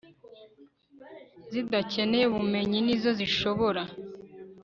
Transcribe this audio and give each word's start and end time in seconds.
zidakeneye 1.51 2.25
ubumenyi 2.27 2.79
ni 2.85 2.95
zo 3.01 3.11
zishobora 3.19 3.81